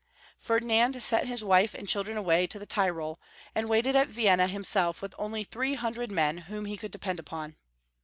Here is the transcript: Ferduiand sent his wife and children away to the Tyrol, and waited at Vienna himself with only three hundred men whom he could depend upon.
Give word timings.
Ferduiand 0.39 0.99
sent 1.03 1.27
his 1.27 1.43
wife 1.43 1.75
and 1.75 1.87
children 1.87 2.17
away 2.17 2.47
to 2.47 2.57
the 2.57 2.65
Tyrol, 2.65 3.19
and 3.53 3.69
waited 3.69 3.95
at 3.95 4.07
Vienna 4.07 4.47
himself 4.47 4.99
with 4.99 5.13
only 5.19 5.43
three 5.43 5.75
hundred 5.75 6.11
men 6.11 6.39
whom 6.39 6.65
he 6.65 6.75
could 6.75 6.89
depend 6.91 7.19
upon. 7.19 7.55